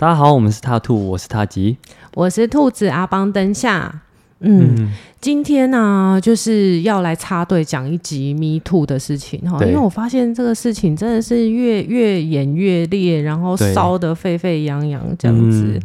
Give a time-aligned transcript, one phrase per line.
[0.00, 1.76] 大家好，我们是他兔，我是他吉，
[2.14, 4.02] 我是兔子阿邦登下。
[4.38, 15.80] 嗯，嗯今天呢、啊，就是要来插队讲一集 Me Too 的事情哈，因为我发现这个事情真的是越越演越烈，然后烧得沸沸扬扬这样子。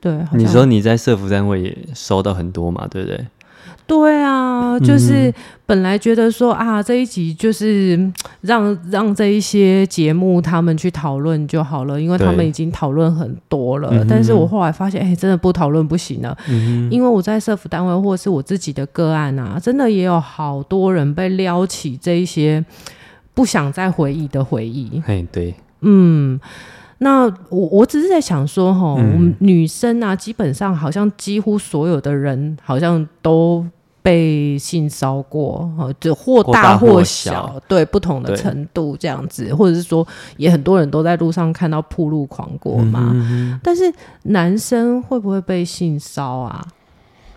[0.00, 3.24] 对，对你说你在社福单位也收到很多嘛，对不对？
[3.86, 5.32] 对啊，就是
[5.66, 8.10] 本来觉得说啊，这一集就是
[8.40, 14.04] 让让这一些节目他们去讨论就好了，因为他们已经讨论很多了。
[14.08, 16.36] 但是我后来发现，哎，真的不讨论不行了，
[16.90, 22.64] 因为我在社服单位或是我自己的个案啊，真的也有好多人被撩起这一些
[23.34, 25.02] 不想再回忆的回忆。
[25.06, 26.40] 哎，对，嗯，
[27.02, 33.66] 那我我只是在想说，哈，我们女生啊，基本上好像几乎所有的人好像都。
[34.04, 40.04] 被性骚过，哈就或大或小，或小对不同的程度这样子，或者是说，
[40.36, 43.12] 也很多人都在路上看到铺路狂过嘛。
[43.14, 43.84] 嗯、但是
[44.24, 46.66] 男生会不会被性骚啊？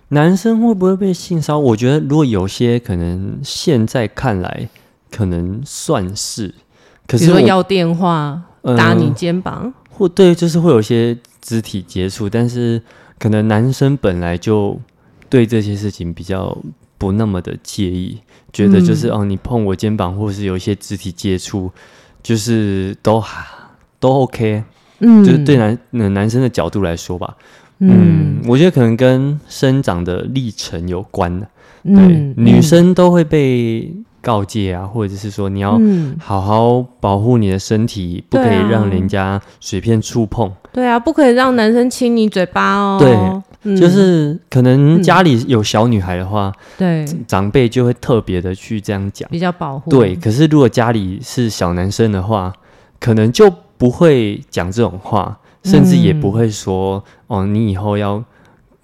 [0.08, 1.60] 男生会不会被性骚？
[1.60, 4.68] 我觉得如果有些可能，现在看来
[5.12, 6.52] 可能算是，
[7.06, 8.42] 可是说要电话、
[8.78, 12.82] 打你肩膀，呃、或对，就是会有一些肢体接触，但是
[13.20, 14.80] 可能男生本来就。
[15.28, 16.56] 对这些事情比较
[17.00, 18.20] 不那么的介意，
[18.54, 21.70] 觉得就是、嗯、哦，你碰我肩膀或者是有一些肢体接触，
[22.22, 23.22] 就是都
[24.00, 24.64] 都 OK，
[25.00, 25.78] 嗯，就是对男
[26.14, 27.36] 男生的角度来说吧，
[27.80, 31.48] 嗯，嗯，我觉得可能跟生长的历程有关的，
[31.84, 33.92] 对，嗯、女生都会被
[34.26, 35.80] 告诫啊，或者是说你要
[36.20, 43.16] 好好保护你的身体，不可以让人家随便触碰，对啊，不可以让男生亲你嘴巴哦，对。
[43.76, 47.24] 就是可能家里有小女孩的话，嗯、对。
[47.28, 49.90] 长辈就会特别的去这样讲，比较保护。
[49.90, 52.54] 对，可是如果家里是小男生的话，
[53.00, 58.24] 可能就不会讲这种话，甚至也不会说、嗯、哦，你以后要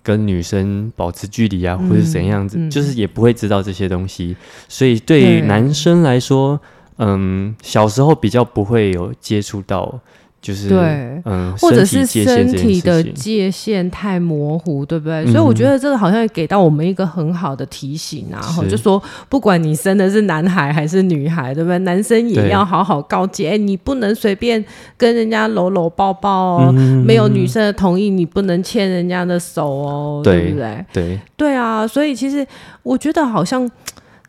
[0.04, 4.36] 跟女生保持距离啊，或者是怎样子，嗯嗯、就是也不会知道这些东西。
[4.68, 6.60] 所以对于男生来说，
[6.98, 10.00] 嗯，小时候比较不会有接触到。
[10.42, 15.24] 就是对，嗯，或者是身体的界限太模糊，对不对？
[15.24, 21.78] 嗯、所以我觉得这个好像也给到我们一个很好的提醒啊，是就说不管你生的是男孩还是女孩，对不对？
[21.80, 24.64] 男生也要好好告诫，哎，你不能随便
[24.98, 30.86] 跟人家搂搂抱抱哦，嗯、没有女生的同意，你不能牵人家的手哦，对，对不对？
[30.92, 32.44] 对，对啊，所以其实
[32.82, 33.70] 我觉得好像。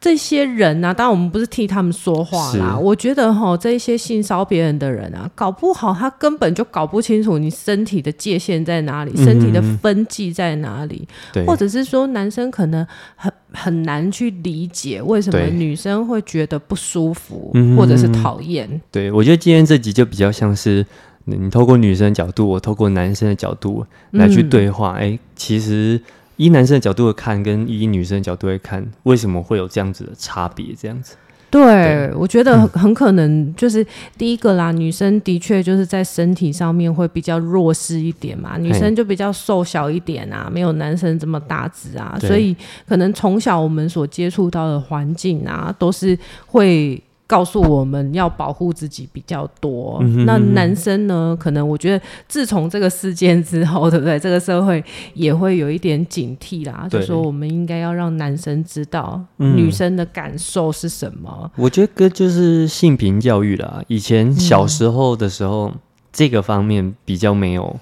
[0.02, 2.76] 这些人啊，当然我们不是替他们说话啦。
[2.76, 18.68] 我觉得哈，这些性骚别人的人啊，搞不好他根本就搞不清楚你身体的界限在哪里，嗯、身体的分际在哪里，对或者是说男生可能很很难去理解为什么女生会觉得不舒服，或者是讨厌。
[18.90, 20.84] 对，我觉得今天这集就比较像是
[21.26, 24.94] 你透过女生的角度，我透过男生的角度来去对话。
[24.98, 26.00] 哎、嗯，其实。
[26.36, 30.74] 以男生的角度来看，跟以女生的角度来看，为什么会有这样子的差别？
[30.74, 31.16] 这样子，
[31.50, 42.56] 对，对我觉得很可能就是第一个啦，嗯、女生的确就是在身体上面会比较弱势一点嘛，女生就比较瘦小一点啊，没有男生这么大只啊，所以
[42.88, 47.02] 可能从小我们所接触到的环境啊，都是会。
[47.32, 51.34] 告诉我们要保护自己比较多，嗯、哼那男生呢？
[51.40, 54.18] 可能我觉得自从这个事件之后，对不对？
[54.18, 54.84] 这个社会
[55.14, 61.30] 也会有一点警惕啦，对就说我们应该要让男生知道女生的感受是什么。
[61.44, 63.82] 嗯、我觉得就是性平教育啦。
[63.86, 65.74] 以前小时候的时候，嗯、
[66.12, 67.74] 这个方面比较没有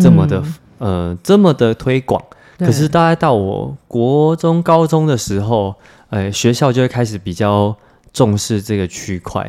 [0.00, 0.42] 这么的、
[0.78, 2.24] 嗯、呃这么的推广。
[2.56, 5.74] 可是大概到我国中、高中的时候，
[6.08, 7.76] 呃，学校就会开始比较。
[8.18, 9.48] 重视这个区块，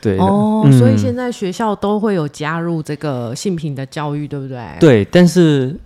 [0.00, 4.62] 对哦，嗯、所以现在学校都会有加入这个性平的教育，对不对？
[4.78, 5.76] 对，但是，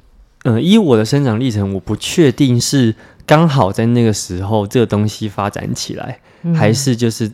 [0.44, 2.94] 嗯、呃，依我的生长历程，我不确定是
[3.24, 7.32] 刚好在那个时候这个东西发展起来，嗯、还是就是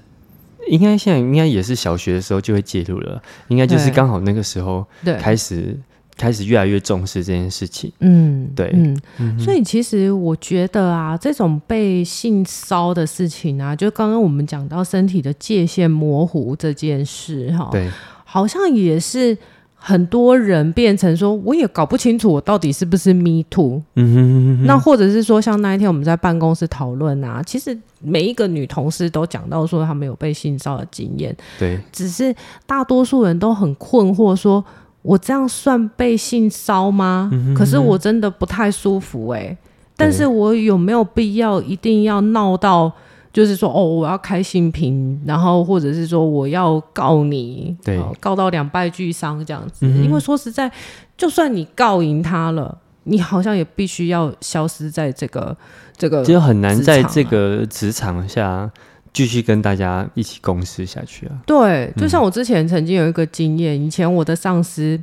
[0.69, 4.87] 应该现在应该也是小学的时候就会介入了，应该就是刚好那个时候
[5.19, 5.77] 开始。
[6.19, 17.88] 开始越来越重视这件事情，嗯，对，嗯，嗯，所以其实我觉得啊，这种被性骚的事情啊，就刚刚我们讲到身体的界限模糊这件事，哈，对，
[18.25, 19.38] 好像也是
[19.76, 32.35] 很多人变成说，我也搞不清楚我到底是不是 me too，嗯哼哼哼，那或者是说，像那一天我们在办公室讨论啊，其实每一个女同事都讲到说，她没有被性骚的经验，对，只是
[32.67, 34.64] 大多数人都很困惑说。
[35.09, 37.31] 我这样算被性骚吗？
[37.33, 39.59] 嗯哼嗯哼，可是我真的不太舒服哎、欸。
[39.97, 42.93] 但是我有没有必要一定要闹到
[43.33, 49.87] 就是说哦，我要开性平，然后或者是说我要告你，对，告到两败俱伤这样子。
[49.87, 50.71] 嗯、因为说实在，
[51.17, 55.57] 就算你告赢他了，你好像也必须要消失在这个
[55.97, 58.71] 这个，就很难在这个职场下。
[59.19, 61.32] 继续跟大家一起共事下去啊！
[61.44, 64.97] 对，就像我之前曾经有一个经验，嗯、以前我的上司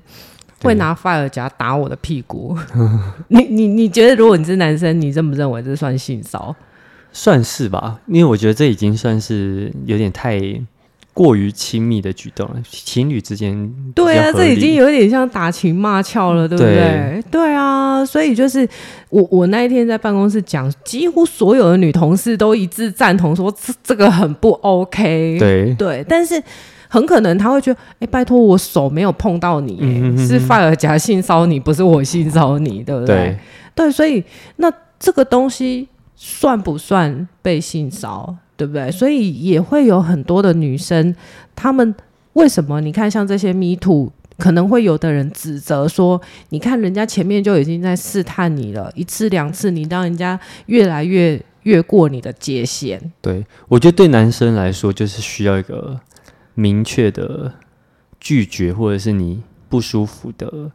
[0.61, 2.57] 会拿发耳夹打我的屁股。
[3.27, 6.55] 你你你觉得，如果你是男生，你认不认为这算性骚？
[7.11, 10.39] 算是吧，因为我觉得这已经算是有点太。
[11.15, 16.75] 过于亲密的举动，情侣之间对啊，这已经有点像打情骂俏了，对不对？
[16.75, 18.67] 对，对啊，所以就是
[19.07, 25.37] 我我那一天在办公室讲，几乎所有的女同事都一致赞同说这这个很不 OK。
[25.39, 26.43] 对对，但是
[26.89, 33.15] 很可能他会觉得，哎，拜托我手没有碰到你，嗯、是发尔夹性骚你，不是我性骚你，对不对？
[33.15, 33.37] 对，
[33.73, 34.21] 对，所以
[34.57, 34.69] 那
[34.99, 35.87] 这个东西
[36.17, 38.35] 算不算被性骚？
[38.57, 38.91] 对不对？
[38.91, 41.15] 所以也会有很多的女生，
[41.55, 41.93] 她们
[42.33, 42.81] 为什么？
[42.81, 55.99] 你看，像这些 Me Too，可能会有的人指责说：“你看，人家前面就已经在试探你了，一次两次，你让人家越来越越过你的界限。”对，我觉得对男生来说，就是需要一个
[56.53, 57.53] 明确的
[58.19, 60.71] 拒绝，或者是你不舒服的。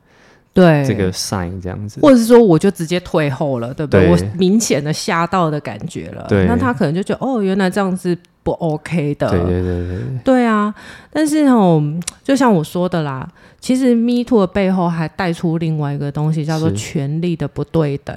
[0.60, 4.06] 对这个 sign 这样子，或者是说我就直接退后了，对不对？
[4.06, 10.74] 对，我明显的吓到的感觉了，对，那他可能就觉得哦，原来这样子不 OK 的，对对对对，对啊。
[11.12, 11.82] 但是哦，
[12.22, 13.28] 就像我说的啦，
[13.60, 18.16] 其实 Me Too 的背后还带出另外一个东西，叫做权力的不对等，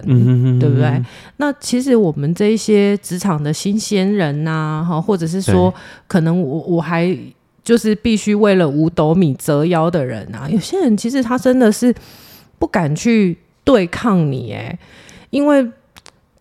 [0.59, 1.03] 对不对？
[1.37, 5.73] 那其实我们这一些职场的新鲜人呐、啊，哈，或者是说，
[6.07, 7.15] 可能我我还
[7.63, 11.93] 就是必须为了五斗米折腰的人啊，有些人其实他真的是。
[12.63, 14.79] 不敢去对抗你，哎，
[15.31, 15.69] 因为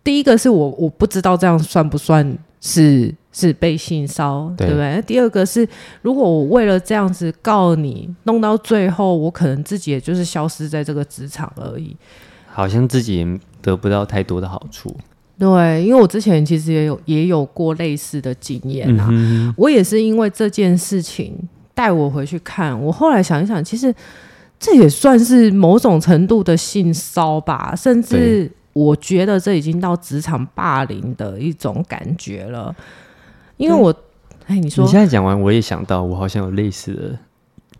[0.01, 2.25] 第一个是我我不知道这样算不算
[2.61, 5.01] 是是被性骚，对，对不对？
[5.01, 5.67] 第二个是
[6.01, 11.93] 如果我为了这样子告你，弄到最后，我可能自己也就是消失在这个职场而已，
[12.47, 14.95] 好像自己也得不到太多的好处。
[15.37, 21.37] 对，因为我之前其实也有也有过类似的经验啊，嗯，我也是因为这件事情
[21.73, 23.93] 带我回去看，我后来想一想，其实。
[24.63, 32.73] 这也算是某种程度的性骚吧，甚至我觉得这已经到职场霸凌的一种感觉了。
[33.57, 33.93] 因为我，
[34.47, 37.19] 哎，你说，你现在讲完，我也想到，我好像有类似的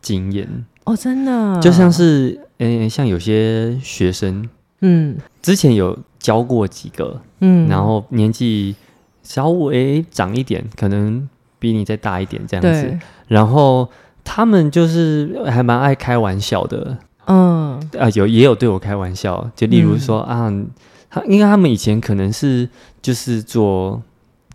[0.02, 0.46] 经验。
[0.84, 4.50] 哦，真的，就像是，诶，像有些学生，
[4.82, 8.76] 嗯，之前有教过几个，嗯，然后年纪
[9.24, 13.00] 稍微长一点，可能比你再大一点这样子，
[13.30, 13.90] 然后。
[14.24, 16.98] 他们就是还蛮爱开玩笑的，
[17.28, 20.66] 嗯，啊，有也有对我开玩笑，就例如说、嗯、啊，
[21.10, 22.68] 他因为他们以前可能是
[23.02, 24.02] 就是做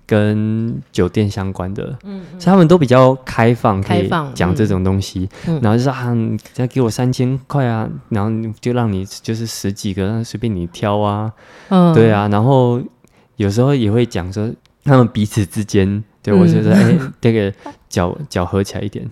[0.06, 6.16] 跟酒店相关的，嗯，嗯，所以他们都比较开放，可以讲这种东西，嗯、然后就说啊，
[6.54, 8.30] 再给我三千块啊，然后
[8.60, 11.30] 就让你就是十几个，让随便你挑啊，
[11.68, 12.80] 嗯，对啊，然后
[13.36, 14.50] 有时候也会讲说
[14.82, 17.52] 他们彼此之间，对、嗯、我就说哎，这个
[17.90, 19.06] 脚脚合起来一点。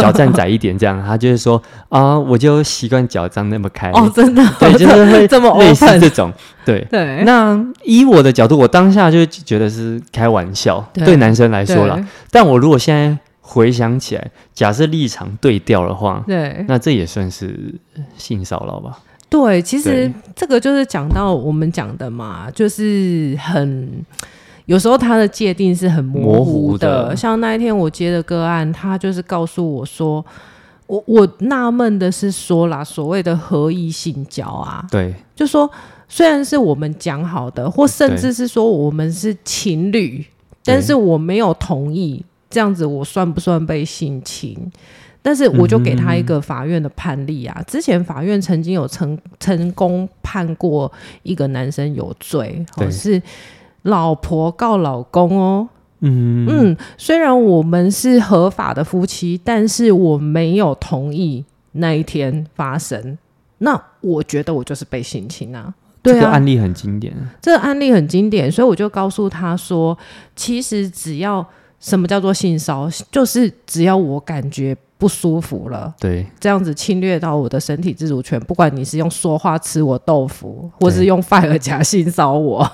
[0.00, 6.30] 脚站窄一点，这样他就是说啊，我就习惯脚张那么开哦，真的，对，就是会这么类似这种，
[6.64, 7.22] 对对。
[7.24, 11.98] 那以我的角度，我当下就觉得是开玩笑，对，对男生来说啦。
[12.30, 17.74] 但我如果现在回想起来，假设立场对调的话，对，那这也算是
[18.16, 18.98] 性骚扰吧？
[19.30, 24.04] 对，其实这个就是讲到我们讲的嘛，就是很。
[24.72, 30.24] 有时候他的界定是很模糊的，像那一天我接的个案，他就是告诉我说，
[30.86, 35.70] 我我纳闷的是说啦，所谓的合意性交啊，对，就说
[36.08, 40.24] 虽然是我们讲好的，或甚至是说我们是情侣，
[40.64, 44.56] 但是我没有同意，这样子我算不算被性侵？
[45.20, 50.90] 但是我就给他一个法院的判例啊，嗯、之前法院曾经有成成功判过
[51.24, 53.20] 一个男生有罪，对，是。
[53.82, 55.68] 老婆告老公哦，
[56.00, 56.46] 嗯。
[56.48, 63.18] 嗯，虽然我们是合法的夫妻，但是我没有同意那一天发生，
[63.58, 65.72] 那我觉得我就是被性侵啊。
[66.02, 69.96] 对啊，这个案例很经典，这个案例很经典，所以我就告诉他说，
[70.34, 71.46] 其实只要
[71.78, 82.68] 什么叫做性骚，就是只要我感觉不舒服了，对，这样子侵略到我的身体自主权，不管你是用说话吃我豆腐，或是用发耳夹性骚我。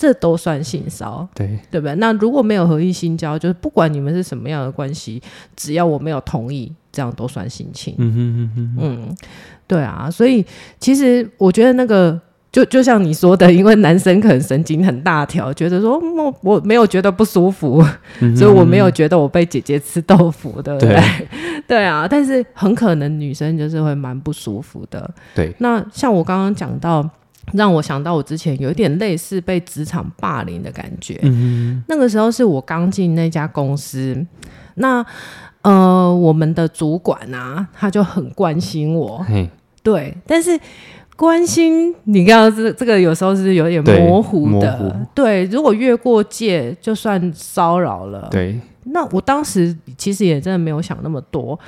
[0.00, 1.94] 这都算性骚，对对不对？
[1.96, 5.20] 那如果没有合意性交，就是不管你们是什么样的关系，
[5.54, 7.94] 只要我没有同意，这样都算性侵。
[7.98, 8.16] 嗯哼
[8.56, 8.78] 哼哼。
[8.80, 9.16] 嗯，
[9.66, 10.08] 对啊。
[10.10, 10.42] 所以
[10.78, 12.18] 其实我觉得那个
[12.50, 17.84] 就就像你说的，因为男生可能神经很大条，觉得说我我没有觉得不舒服，
[18.20, 20.88] 嗯、所以我没有觉得我被姐姐吃豆腐，对不对？
[20.88, 21.28] 对，
[21.68, 25.10] 对啊，但是很可能女生就是会蛮不舒服的。
[25.34, 27.06] 对，那像我刚刚讲到，
[27.52, 31.18] 让我想到我之前有一点类似被职场霸凌的感觉。
[31.22, 34.26] 嗯哼，那个时候是我刚进那家公司，
[34.74, 35.04] 那
[35.62, 39.18] 呃，我们的主管啊，他就很关心我。
[39.18, 39.48] 嘿
[39.82, 40.58] 对，但是。
[41.16, 45.06] 关心，你刚刚这这个有时候是有点模糊的，对，模糊。
[45.14, 48.26] 对，如果越过界，就算骚扰了。
[48.30, 51.60] 对，那我当时其实也真的没有想那么多。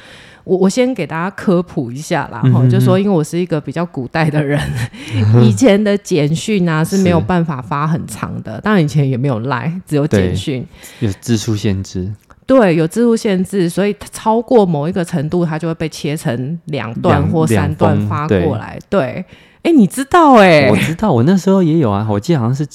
[0.44, 4.60] 我我先给大家科普一下啦，哈、嗯，就说因为我是一个比较古代的人，
[5.14, 10.66] 嗯、以前的简讯啊是没有办法发很长的，当然以前也没有赖，只有简讯，
[11.00, 12.12] 有字数限制。
[12.44, 18.76] 对，有字数限制，所以超过某一个程度，它就会被切成两段或三段发过来。
[18.90, 19.24] 对，
[19.62, 20.68] 哎，你知道哎？
[20.68, 22.66] 我知道，我那时候也有啊，我记得好像是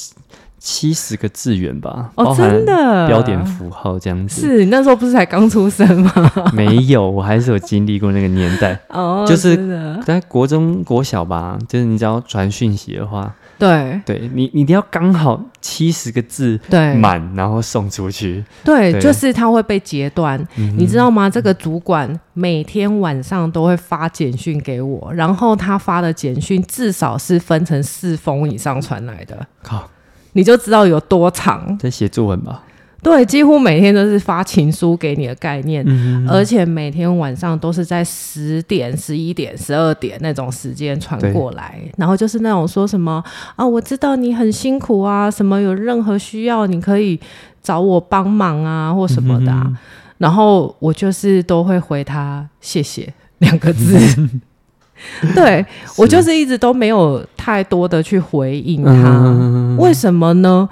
[0.59, 2.11] 七十个字元吧。
[2.15, 4.41] 哦，真的，标点符号这样子。
[4.41, 6.11] 是，你那时候不是才刚出生吗？
[6.53, 8.79] 没有，我还是有经历过那个年代。
[8.89, 13.33] 哦，就是在国中、国小吧，就是你只要传讯息的话。
[13.59, 16.59] 对，对你，你一定要刚好七十个字
[16.99, 18.45] 满，然后送出去。
[18.63, 21.27] 对，对就是它会被截断，嗯、你知道吗？
[21.27, 29.47] 这个主管每天晚上都会发简讯给我，然后他发的简讯至少是分成四封以上传来的。
[29.63, 29.89] 靠，
[30.37, 31.75] 你就知道有多长。
[31.79, 32.63] 在写作文吧。
[33.01, 35.85] 对，几乎每天都是发情书给你的概念，
[36.27, 43.23] 而且每天晚上都是在十点、十一点、十二点那种时间传过来，然后就是那种说什么
[43.55, 47.17] 啊，我知道你很辛苦啊，什么有任何需要你可以
[47.61, 49.71] 找我帮忙啊，或什么的、啊，
[50.17, 54.29] 然后我就是都会回他谢谢两个字。
[55.35, 55.65] 对
[55.97, 60.67] 我就是一直都没有太多的去回应他，嗯、为什么呢？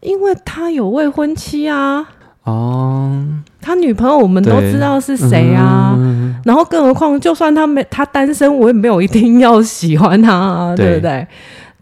[0.00, 2.06] 因为他有未婚妻啊，
[2.44, 3.24] 哦，
[3.60, 11.26] 他女朋友我们都知道是谁啊，嗯、然后更何况就算他没他单身，我也没有一定要喜欢他啊，对，对不对？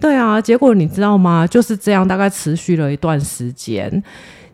[0.00, 1.46] 对啊，结果你知道吗？
[1.46, 4.02] 就是这样，大概持续了一段时间，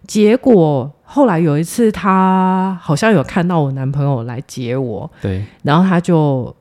[0.07, 6.53] 结果后来有一次，他好像有看到我男朋友来接我，对，然后他就。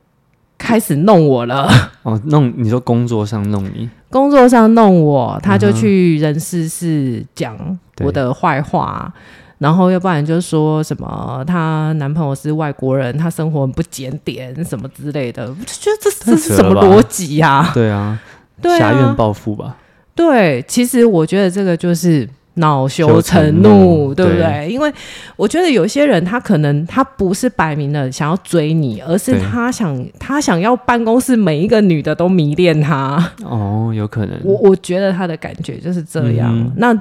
[0.60, 1.68] 开始弄我了
[2.04, 7.58] 哦，弄你说工作上弄你，工作上弄我，他就去人事室讲
[8.02, 9.22] 我的坏话，嗯、
[9.58, 17.72] 然后要不然就说什么她男朋友是外国人，她生活很不检点什么之类的，我就觉得这这是什么逻辑呀？
[17.74, 18.20] 对啊，
[18.62, 19.78] 对啊，挟怨报复吧。
[20.14, 22.30] 对，其实我觉得这个就是。
[22.60, 24.42] 恼羞成怒，对不对？
[24.42, 24.92] 对，因为
[25.36, 33.32] 我觉得有些人他可能他不是摆明了想要追你，而是他想他想要办公室每一个女的都迷恋他。
[33.44, 34.40] 哦，有可能。
[34.44, 36.56] 我我觉得他的感觉就是这样。
[36.56, 36.98] 嗯、那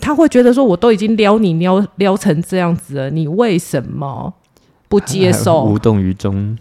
[0.00, 4.32] 他会觉得说，我都已经撩你撩撩成这样子了，你为什么
[4.88, 5.64] 不接受？
[5.70, 6.56] 无动于衷。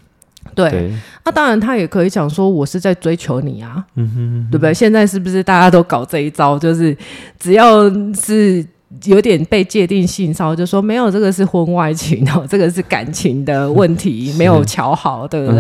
[0.56, 0.92] 对，
[1.24, 4.74] 那、啊、当然他也可以讲说，我是在追求你啊，嗯哼嗯哼，对不对？
[4.74, 6.58] 现在是不是大家都搞这一招？
[6.58, 6.96] 就是
[7.40, 8.66] 只要是
[9.06, 15.60] 有点被界定性骚，就说没有这个是婚外情哦，这个是感情的问题， 没有瞧好，对不对？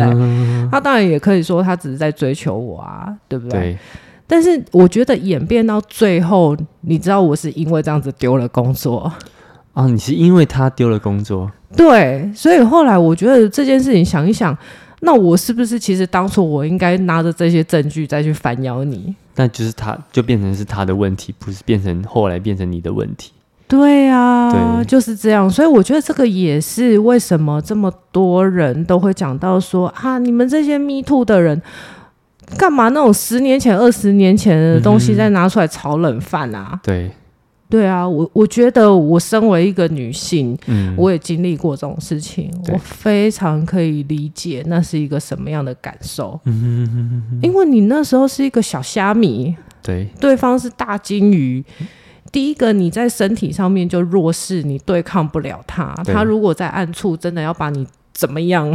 [0.71, 3.59] 他、当然也可以说他只是在追求我啊，对不对？
[3.59, 3.77] 对，
[4.27, 9.11] 但是我觉得演变到最后，你知道我是因为这样子丢了工作。
[9.73, 11.49] 啊，你是因为他丢了工作？
[11.77, 14.57] 对，所以后来我觉得这件事情想一想，
[15.01, 19.13] 那我是不是其实当初我应该拿着这些证据再去反咬你？
[19.35, 23.31] 那就是他就变成是他的问题，不是变成后来变成你的问题。
[23.67, 25.49] 对啊，对，就是这样。
[25.49, 31.61] 所以我觉得这个也是为什么这么多人都会讲到说啊，你们这些 Me Too 的人
[32.57, 36.71] 干嘛那种十年前、二十年前的东西再拿出来炒冷饭啊？
[36.73, 37.11] 嗯、对。
[37.71, 46.37] 对啊，我我觉得我身为一个女性，嗯，我也经历过这种事情，我非常可以理解那是一个什么样的感受。
[46.43, 51.63] 嗯哼哼哼哼，因为你那时候是一个小虾米，对，对方是大鲸鱼。
[52.29, 55.93] 第一个，你在身体上面就弱势，你对抗不了他。
[56.03, 58.69] 对他如果在暗处真的要把你怎么样，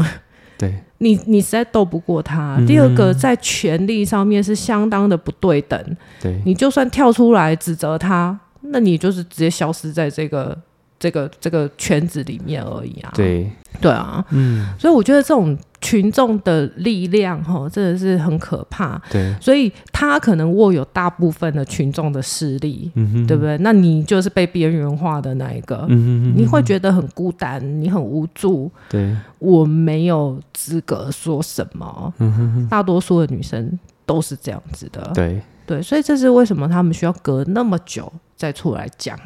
[0.56, 2.56] 对， 你你实在斗不过他。
[2.58, 5.96] 嗯、第二个，在权力上面是相当的不对等。
[6.20, 8.38] 对，你就算跳出来指责他。
[8.70, 10.56] 那你就是直接消失在这个
[10.98, 13.12] 这个这个圈子里面而已啊！
[13.14, 19.00] 对对啊，嗯，所以我觉得这种群众的力量哈，真的是很可怕。
[19.10, 23.58] 对，所以他可能握有大部分的群众的势力，嗯哼，对不对？
[23.58, 28.70] 那你就是被边缘化的那一个，嗯哼你会觉得很孤单，你很无助。
[28.88, 32.12] 对，我没有资格说什么。
[32.18, 35.10] 嗯哼，大多数的女生都是这样子的。
[35.14, 39.18] 对对，所以这是为什么他们需要隔那么久再出来讲，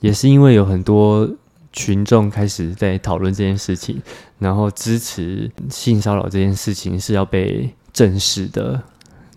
[0.00, 1.28] 也是因为有很多
[1.72, 4.00] 群众开始在讨论这件事情，
[4.38, 8.82] 然后支持性骚扰这件事情是要被正视的。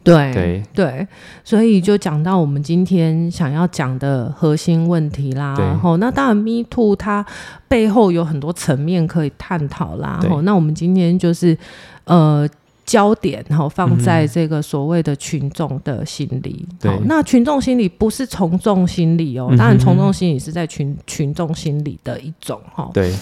[0.04, 1.08] 对对对，
[1.44, 5.54] 所以就讲到我们今天想要讲的核心问题啦。
[5.58, 7.26] 然后，那当然，Me Too 它
[7.68, 10.18] 背后有很多层面可以探讨啦。
[10.22, 11.58] 然后，那我们今天就是
[12.06, 12.48] 呃
[12.88, 16.68] 焦点然后放在这个所谓的群众的心理。
[16.80, 22.90] 对、嗯，那群众心理不是从众心理哦，当然从众心理是在群群众心理的一种哈。
[22.92, 23.14] 对，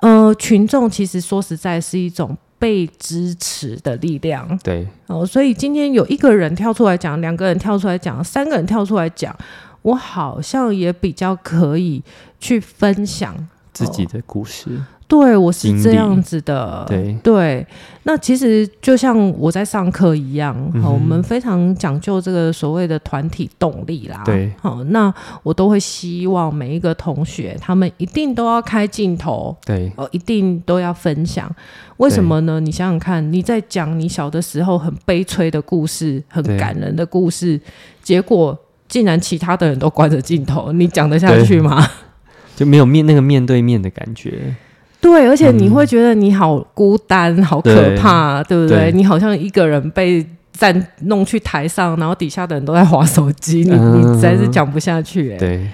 [0.00, 2.36] 呃，群众其实说实在是一种。
[2.60, 9.34] 被支持的力量，对哦，所以今天有一个人跳出来讲，两个人跳出来讲，三个人跳出来讲，
[9.80, 12.02] 我好像也比较可以
[12.38, 13.34] 去分享
[13.72, 14.68] 自己的故事。
[14.72, 16.86] 哦对，我是这样子的。
[16.88, 17.66] 对对，
[18.04, 24.22] 那其实就像我在上课一样，嗯、我们非常讲究这个所谓的团体动力啦。
[24.24, 25.12] 对，好，那
[25.42, 29.56] 我都会希望每一个同学，他们一定都要开镜头。
[29.66, 31.52] 对，哦，一定都要分享。
[31.96, 32.60] 为什么呢？
[32.60, 37.60] 你想想看，你在讲你小的时候很悲催的故事，很感人的故事，
[38.00, 41.84] 结果竟然其他的人都关着镜头，你讲得下去吗？
[42.54, 44.54] 就没有面那个面对面的感觉。
[45.00, 48.92] 对，而且你会觉得你好孤单，嗯、好可怕，对，对不对，对？
[48.92, 55.36] 你好像一个人被站弄去台上，然后底下的人都在划手机，你、嗯、你实在是讲不下去。
[55.38, 55.66] 对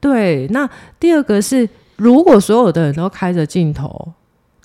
[0.00, 0.48] 对。
[0.48, 0.68] 那
[0.98, 4.12] 第二个是，如果所有的人都开着镜头，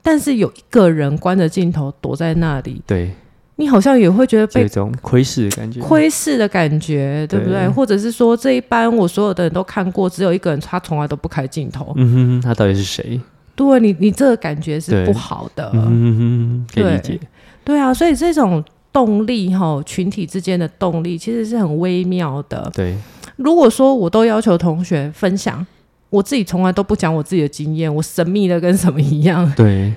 [0.02, 3.12] 但是有一个人关着镜头躲在那里，对，
[3.58, 7.70] 你好像也会觉得被这种窥视的感觉，窥视的感觉，对不对，对？
[7.70, 13.20] 或者是说，这一班我所有的人都看过，只有一个人他从来都不开镜头，嗯哼，他到底是谁？
[13.56, 15.72] 对你，你这个感觉是不好的。
[15.74, 17.20] 嗯，可以理解。
[17.64, 22.70] 对啊，所以这种动力哈，群体之间的动力其实是很微妙的。
[22.74, 22.96] 对，
[23.38, 25.66] 如果说我都要求同学分享，
[26.10, 29.52] 我自己从来都不讲我自己的经验，我神秘的跟什么一样。
[29.56, 29.94] 对。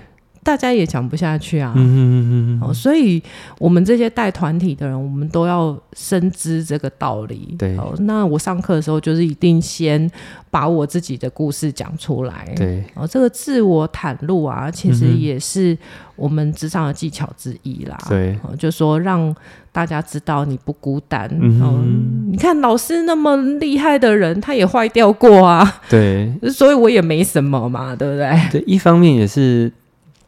[0.49, 3.23] 大家也讲不下去啊，嗯嗯嗯嗯，哦所以
[3.59, 7.55] 我们这些带团体的人，我们都要深知这个道理。
[7.59, 10.11] 对，哦那我上课的时候就是一定先
[10.51, 12.51] 把我自己的故事讲出来。
[12.57, 15.77] 对，哦，这个自我袒露啊，其实也是
[16.17, 17.99] 我们职场的技巧之一啦。
[18.09, 19.35] 对，就说让
[19.71, 21.29] 大家知道你不孤单。
[21.31, 25.83] 嗯，嗯，你看老师那么厉害的人，他也坏掉过啊。
[25.91, 28.33] 对， 所以我也没什么嘛，对不对？
[28.51, 29.71] 对，一方面也是。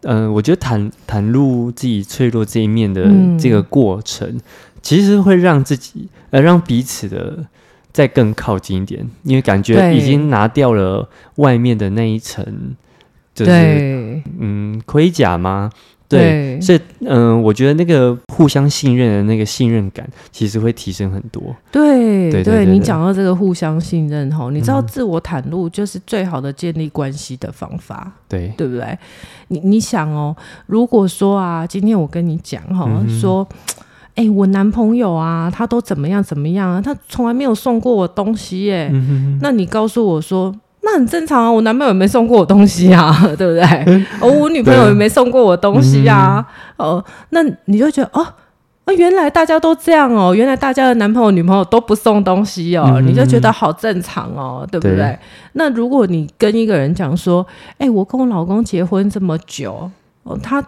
[0.03, 3.09] 嗯、呃，我觉得袒袒露自己脆弱这一面的
[3.39, 4.41] 这个过程，嗯、
[4.81, 7.47] 其实会让自己呃让彼此的
[7.93, 12.75] 再更靠近一点，因为感觉已经拿掉了外面的那一层，
[13.35, 15.71] 就是嗯盔甲吗？
[16.11, 21.41] 对，所以嗯、呃，我觉得那个互相信任的那个信任感，其实会提升很多。
[21.71, 28.99] 对对，对，对，对，你讲到这个互相信任哈，你知道自我袒露就是最好的建立关系的方法，对对不对？
[29.47, 30.35] 你你想哦，
[30.67, 33.47] 如果说啊，今天我跟你讲哈、嗯，说，
[34.17, 40.53] 哎，我男朋友啊，他都怎么样怎么样啊，他从来没有送过我东西耶，嗯、那你告诉我说。
[40.83, 44.07] 那很正常啊，我男朋友也没送过我东西啊， 对不对？
[44.21, 46.45] 哦，我女朋友也没送过我东西啊。
[46.77, 48.27] 哦，那你就觉得哦，
[48.87, 54.97] 哦，原来大家都这样哦，原来大家的男朋友、女朋友都不送东西哦，嗯、你就觉得好正常哦，对不对？
[54.97, 55.19] 对，
[55.53, 59.91] 那如果你跟一个人讲说，哎、欸，我跟我老公结婚这么久，
[60.23, 60.65] 哦，他。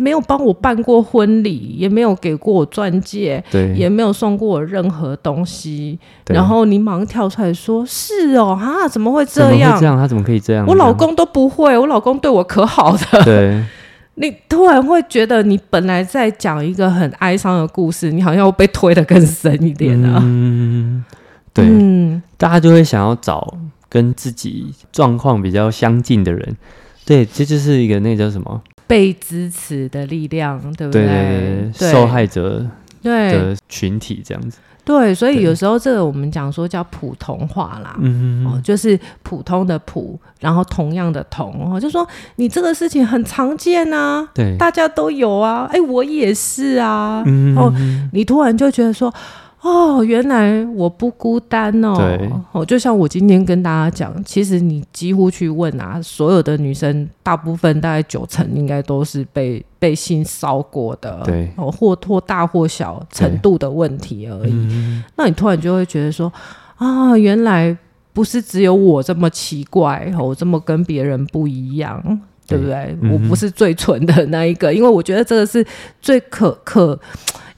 [0.00, 5.98] 没有帮我办过婚礼，也没有给过我钻戒，对，也没有送过我任何东西。
[6.26, 9.78] 然后你马上跳出来说：“是哦，啊，怎么会这样？
[9.78, 9.96] 这样？
[9.96, 10.64] 他怎么可以这样？
[10.66, 13.62] 我老公都不会，我老公对我可好的。”对，
[14.16, 20.20] 你突然会觉得，你本来在讲一个很哀伤的故事，你好像被推得更深一点了。
[20.22, 21.04] 嗯，
[21.52, 23.56] 对，嗯，大家就会想要找
[23.88, 26.56] 跟自己状况比较相近的人。
[27.04, 28.62] 对，这就是一个那叫什么？
[28.90, 31.06] 被支持的力量，对不对？
[31.06, 32.66] 对，对，对，受害者
[33.00, 34.58] 的群体这样子。
[34.84, 42.04] 对，所以有时候这个我们讲说叫普通话啦，嗯哦，就是普通的普，然后同样的同，哦，就说
[42.36, 47.72] 你这个事情很常见啊，对，大家都有啊，哎，我也是啊，嗯，哦，
[48.12, 49.14] 你突然就觉得说。
[49.62, 51.94] 哦，原来我不孤单哦。
[51.96, 64.50] 对，哦，就像我今天跟大家讲，其实你几乎去问啊，所有的女生，大部分大概九成应该都是被被性骚过的，对，哦，或或大或小程度的问题而已。
[64.50, 65.04] 嗯。
[65.16, 66.32] 那你突然就会觉得说，
[66.76, 67.76] 啊，原来
[68.14, 72.02] 不是只有我这么奇怪，我这么跟别人不一样，
[72.46, 72.96] 对，对不对？
[73.02, 73.12] 嗯。
[73.12, 75.62] 我不是最蠢的那一个，因为我觉得这个是
[76.00, 76.98] 最可可。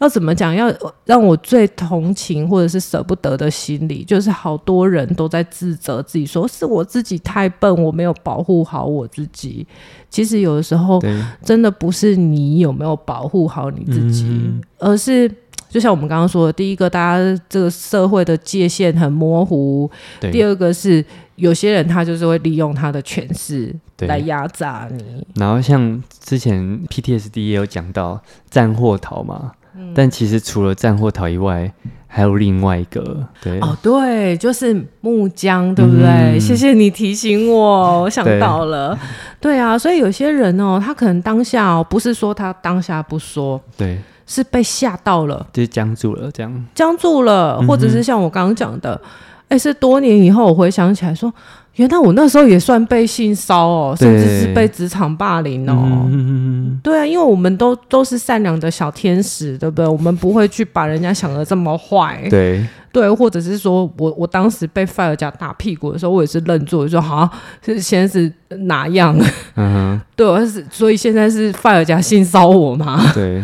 [0.03, 0.53] 要怎么讲？
[0.53, 0.73] 要
[1.05, 9.65] 让我最同情或者是舍不得的心理，就是好多人都在自责自己，说是我自己太笨，我没有保护好我自己。
[10.11, 11.01] 其实有的时候，
[11.45, 15.33] 真的不是你有没有保护好你自己，嗯、而是
[15.69, 19.89] 就像我们刚刚说的，第一个，大家这个社会的界限很模糊；
[20.33, 21.05] 第二个是
[21.37, 25.25] 有些人他就是会利用他的权势来压榨你。
[25.37, 29.53] 然后像之前 PTSD 也有讲到战或逃嘛。
[29.95, 31.73] 但其实除了战或逃以外，
[32.07, 33.59] 还有另外一个，对。
[33.61, 36.05] 哦，对，就是木僵，对不对？
[36.05, 38.99] 嗯、谢谢你提醒我，我想到了，
[39.41, 46.65] 对，对啊，所以有些人哦，他可能当下哦，不是说他当下不说，对，是被吓到了，就是僵住了，这样。
[46.75, 49.01] 僵住了，或者是像我刚刚讲的，
[49.53, 51.33] 哎、嗯，是多年以后我回想起来说。
[51.77, 56.07] 原来我那时候也算被性骚哦，甚至是被职场霸凌哦。
[56.13, 59.87] 嗯、对啊，因为我们都都是善良的小天使，对不对？
[59.87, 62.27] 我们不会去把人家想的这么坏。
[62.29, 62.63] 对
[62.93, 67.27] 对，或者是说我我当时被 fire 夹打屁股的时候，我也是愣住，说好，
[67.65, 68.31] 是先是
[68.67, 69.19] 哪样？
[69.57, 73.03] 嗯，对，是所以现在是 fire 夹性骚我吗？
[73.17, 73.43] 对，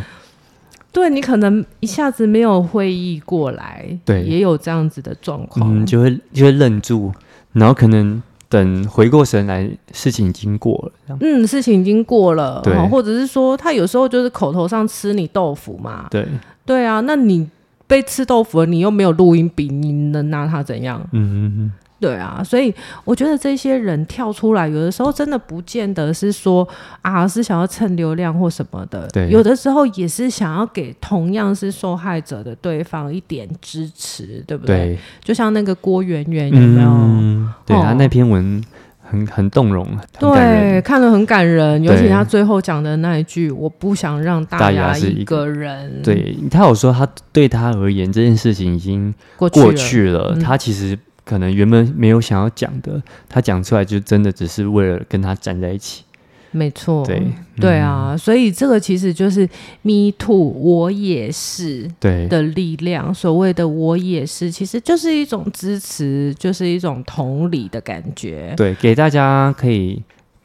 [0.92, 7.12] 对你可能一下子没有会意过来，对，也有这样子的状况，嗯，就会就会愣住。
[7.53, 10.74] 然后可能等回过神来，事情已经过
[11.07, 11.16] 了。
[11.20, 16.07] 嗯，事情已经过了，对，或者是说他有时候就是口头上吃你豆腐嘛。
[16.11, 16.27] 对，
[16.64, 17.48] 对啊，那你
[17.87, 21.01] 被吃豆腐了，你又没有录音笔，你能拿他怎样？
[21.12, 21.72] 嗯嗯嗯。
[22.01, 22.73] 对啊，所以
[23.05, 26.67] 我觉得这些人跳出来，有的时候真的不见得是说
[27.03, 29.09] 啊，是想要蹭流量或什么的。
[29.09, 34.77] 对，有的时候也是想要给同样是受害者的对方一点支持，对不对？
[34.77, 36.89] 对，就像那个郭圆圆有没有？
[36.89, 38.63] 嗯、对他、哦、那篇文
[39.03, 39.85] 很很动容，
[40.21, 50.97] 对，看了很感人，尤其他最后讲的那一句：“我不想让大家一个人。”对，他有说，他对他而言这件事情已经过去了，去了嗯、他其实。
[51.29, 56.03] 可能原本没有想要讲的，他讲出来就真的只是为了跟他站在一起。
[56.51, 57.23] 没错，对
[57.61, 59.47] 对啊，嗯、所以这个其实就是
[59.83, 63.12] “me too”，我也是对的力量。
[63.12, 68.55] 所谓的“我也是”，其实就是一种支持，就是一种同理的感觉。
[68.57, 70.03] 对，给大家可以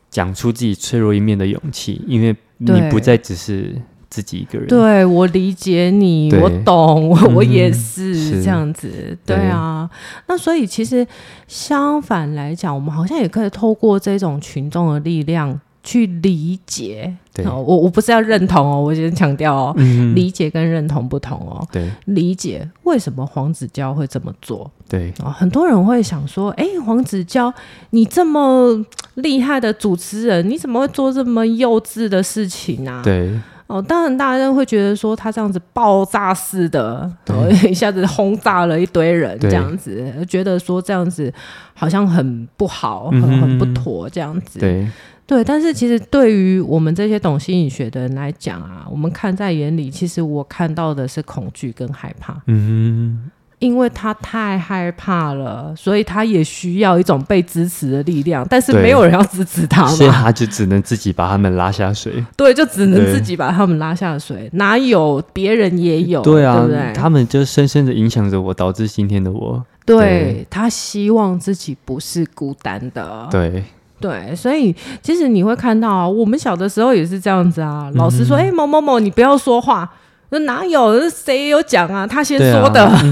[0.10, 3.74] 讲出自己脆弱一面的勇气，因为你不再只是。
[4.14, 9.90] 自己一个人，对，我理解你，我懂，我、嗯、我也是，是这样子，对啊。
[10.28, 11.04] 那所以其实
[11.48, 17.12] 相反来讲，我们好像也可以透过这种群众的力量去理解。
[17.34, 21.68] 对，我我不是要认同哦，我先强调哦、嗯，理解跟认同不同哦。
[21.72, 24.70] 对，理解为什么黄子佼会这么做？
[24.88, 27.52] 对啊，很多人会想说，哎，黄子佼，
[27.90, 33.02] 你这么厉害的主持人，你怎么会做这么幼稚的事情啊？
[33.04, 33.34] 对。
[33.68, 41.34] 哦，当然，大家会觉得说他这样子爆炸式的，哦、 一下子轰炸了一堆人，这样子，觉得说这样子
[41.74, 44.60] 好像很不好，很很不妥，这样子。
[44.60, 44.88] 对，
[45.26, 45.44] 对。
[45.44, 52.42] 但是其实对于我们这些懂心理学的人来讲啊，我们看在眼里，其实我看到的是恐惧跟害怕。
[52.48, 53.32] 嗯。
[53.64, 62.24] 因为他太害怕了，所以他也需要一种被支持的力量，但是没有人要支持他嘛，所以他就只能自己把他们拉下水。
[62.36, 66.22] 对，就只能自己把他们拉下水，哪有别人也有？
[66.22, 66.94] 对啊，对不对？
[66.94, 69.64] 他们就深深的影响着我，导致今天的我。
[69.86, 73.28] 对，对他希望自己不是孤单的。
[73.32, 73.64] 对
[74.02, 77.90] 对，所以其实你会看到啊，我们小的时候也是这样子啊。
[77.96, 79.90] 老师说：“哎、嗯，某某某，你不要说话。”
[80.34, 81.10] 那哪有？
[81.10, 82.06] 谁有讲啊？
[82.06, 82.84] 他先说的。
[82.84, 83.00] 啊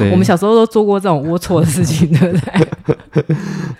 [0.00, 2.38] 嗯、我们小时候都做过这种龌龊的事情，对不
[3.14, 3.26] 对？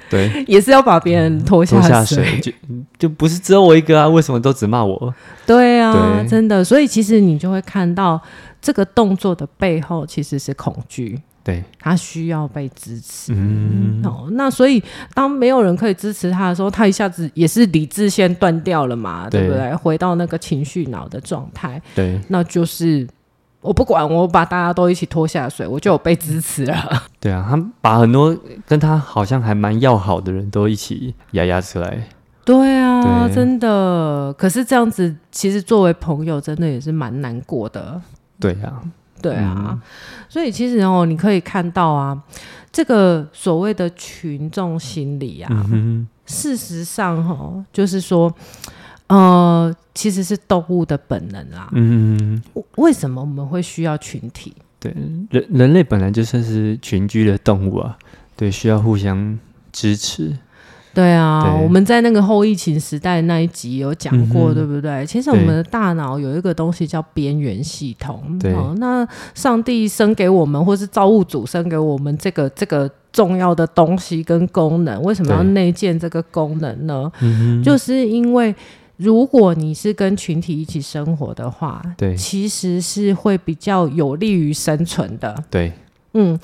[0.31, 2.53] 对，也是要把别人拖下水，就
[2.97, 4.07] 就不是只有我一个啊？
[4.07, 5.13] 为什么都只骂我？
[5.45, 6.63] 对啊对，真的。
[6.63, 8.21] 所以其实你就会看到
[8.63, 11.21] 这个动作的背后其实是恐惧。
[11.47, 13.33] 对，他需要被支持。
[13.33, 14.83] 嗯，哦，那所以
[15.15, 19.73] 当没有人可以支持他的时候，他一下子也是理智线断掉了嘛，对，对不对？
[19.77, 21.81] 回到那个情绪脑的状态。
[21.95, 23.07] 对，那就是
[23.61, 26.75] 我不管，我把大家都一起拖下水，我就有被支持了。
[27.21, 32.09] 对啊，他把很多跟他好像还蛮要好的人都一起压压出来。
[32.45, 34.35] 对啊对，真的。
[34.37, 38.03] 可是这样子，其实作为朋友，真的也是蛮难过的。
[38.41, 38.83] 对啊。
[39.23, 39.81] 对啊、嗯，
[40.29, 42.21] 所以其实哦，你可以看到啊，
[42.71, 48.33] 这个所谓的群众心理啊，嗯、事实上哈、哦，就是说，
[49.07, 51.69] 呃，其实是动物的本能啊。
[51.73, 52.43] 嗯，
[52.77, 54.55] 为什么我们会需要群体？
[54.79, 54.95] 对，
[55.31, 57.97] 人人类本来就算是群居的动物啊，
[58.37, 59.39] 对，需要互相
[59.73, 60.37] 支持。
[60.97, 65.05] 对啊，对我们在那个后疫情时代那一集有讲过，嗯、对不对？
[65.05, 68.23] 其实我们的大脑有一个东西叫边缘系统。
[68.41, 77.13] 对、哦，那上帝生给我们，或是造物主生给我们这个这个重要的东西跟功能，为什么要内建这个功能呢？
[77.63, 78.55] 就是因为
[78.97, 85.45] 如果你是跟群体一起生活的话，对，其实是会比较有利于生存的。
[85.51, 85.71] 对，
[86.15, 86.41] 嗯。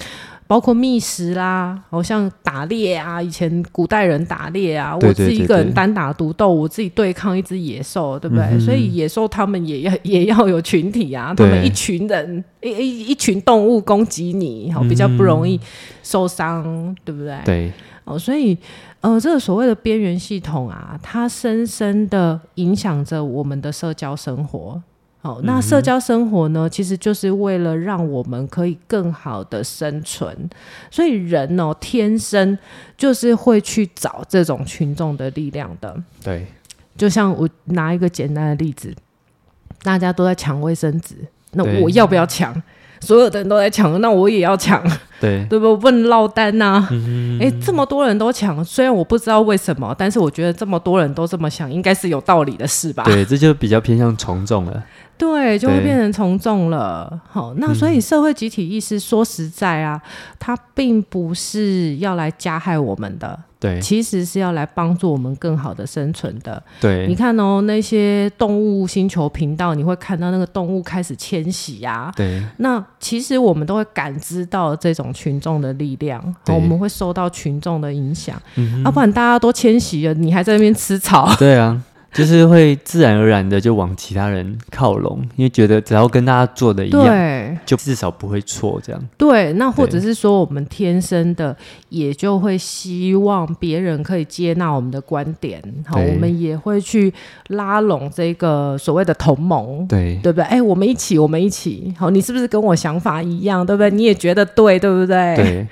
[0.52, 8.44] 包括觅食啦，好像打猎啊，以前古代人打猎啊，对对对对，我自己一个人单打独斗，我自己对抗一只野兽，对不对？
[8.50, 15.58] 嗯、所以野兽他们也要 也要有群体啊，他们一群人一一一群动物攻击你，好比较不容易
[16.02, 17.38] 受伤，嗯，对不对？
[17.46, 17.72] 对，
[18.04, 18.54] 哦，所以
[19.00, 24.78] 呃，这个所谓的边缘系统啊，它深深的影响着我们的社交生活。
[25.22, 30.50] 好，那社交生活呢，其实就是为了让我们可以更好的生存，
[30.90, 32.58] 所以人哦，天生
[32.96, 35.96] 就是会去找这种群众的力量的。
[36.24, 36.44] 对，
[36.96, 38.92] 就像我拿一个简单的例子，
[39.84, 41.14] 大家都在抢卫生纸，
[41.52, 42.60] 那我要不要抢？
[43.02, 44.82] 所有的人都在抢，那我也要抢，
[45.20, 45.74] 对 对不？
[45.82, 46.88] 问落单呐、啊。
[46.90, 53.02] 哎、嗯欸，这么多人都抢，虽然我不知道为什么，但是我觉得这么多人都这么想，应该是有道理的事吧？
[53.04, 54.82] 对，这就比较偏向从众了。
[55.18, 57.20] 对，就会变成从众了。
[57.30, 66.60] 好，那所以社会集体意识，说实在啊，嗯，它并不是要来加害我们的，对，其实是要来帮助我们更好的生存的。
[66.80, 72.12] 对，你看哦，那些动物星球频道，你会看到那个动物开始迁徙啊。
[72.16, 78.34] 对，那其实我们都会感知到这种群众的力量，我们会受到群众的影响。
[78.56, 81.32] 嗯，要不然大家都迁徙了，你还在那边吃草？
[81.38, 81.80] 对啊。
[82.12, 89.02] 就是会自然而然的就往其他人靠拢，因为觉得只要跟大家做的一样，对，就至少不会错这样。
[89.16, 91.56] 对，那或者是说我们天生的
[91.88, 97.12] 也就会希望别人可以接纳我们的观点，好，我们也会去
[97.48, 100.44] 拉拢这个所谓的同盟，对，对不对？
[100.44, 103.90] 哎，我们一起，我们一起，好，你是不是跟我想法一样，对不对？
[103.90, 105.34] 你也觉得对，对不对？
[105.34, 105.66] 对，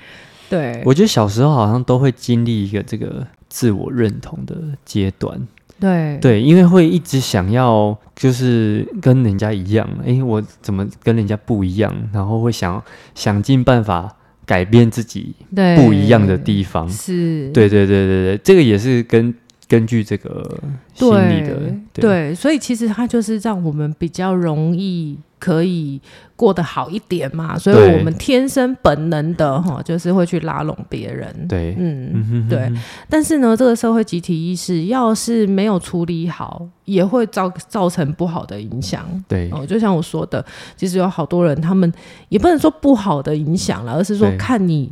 [0.49, 5.39] 对，我觉得小时候好像都会经历一个这个自我认同的阶段。
[5.81, 11.93] 对对，因为会一直想要就是跟人家一样，哎，我怎么跟人家不一样？
[12.13, 12.81] 然后会想
[13.15, 14.15] 想尽办法
[14.45, 15.33] 改变自己
[15.75, 16.87] 不一样的地方。
[16.87, 19.33] 是，对对对对对，这个也是跟
[19.67, 20.57] 根据这个
[20.93, 25.17] 心理的对，对，对，所以其实它就是让我们比较容易。
[25.41, 25.99] 可以
[26.35, 27.57] 过得好一点嘛？
[27.57, 31.47] 所以我们天生本能的哈，就是会去拉拢别人。
[31.49, 32.71] 对，嗯，嗯哼哼对。
[33.09, 39.03] 但是呢，这个社会集体意识要是没有处理好，也会造造成不好的影响。
[39.27, 40.45] 对，哦，就像我说的，
[40.77, 41.91] 其实有好多人，他们
[42.29, 44.91] 也不能说不好的影响了，而是说看你。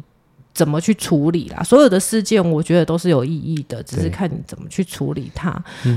[0.59, 1.63] 怎么去处理啦？
[1.63, 5.55] 所有的事件，我觉得都是有意义的，只是看你怎么去处理它。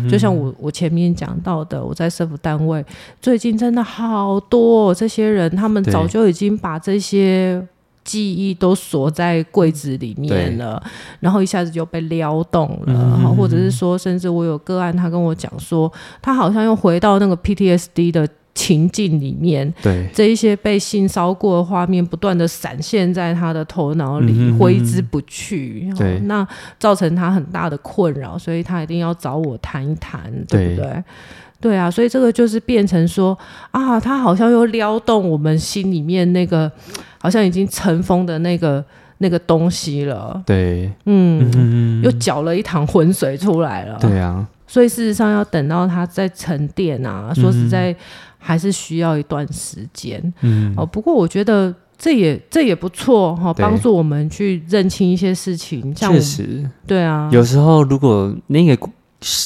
[0.09, 2.85] 就像我我前面讲到的，我在社府单位，
[3.21, 7.61] 最近真的好多这些人，他们早就已经把这些
[8.05, 10.81] 记忆都锁在柜子里面了，
[11.19, 18.29] 然后一下子就被撩动了，嗯、或者是说，甚至我有个案，他跟我讲说，他好像又回到那个 PTSD 的。
[18.55, 25.91] 情境里面，对这一些被性骚过的画面不断的闪现在他的头脑里，挥之不去。
[25.97, 26.47] 对、哦，那
[26.79, 31.05] 造成他很大的困扰，所以他一定要找我谈一谈，对不对？
[31.61, 33.37] 对啊，所以这个就是变成说
[33.71, 36.71] 啊，他好像又撩动我们心里面那个
[37.19, 38.85] 好像已经尘封的那个
[39.19, 40.43] 那个东西了。
[40.45, 43.97] 对，嗯，嗯又搅了一塘浑水出来了。
[43.99, 47.91] 对啊，所以事实上要等到他再沉淀啊，说实在。
[47.93, 47.97] 嗯
[48.45, 55.95] 还是需要一段时间，嗯，哦，不过我觉得这也这也不错哈，帮助我们去认清一些事情。
[55.95, 58.77] 确实，对啊，有时候如果那个